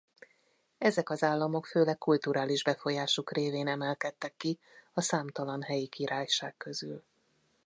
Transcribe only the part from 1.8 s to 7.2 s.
kulturális befolyásuk révén emelkedtek ki a számtalan helyi királyság közül.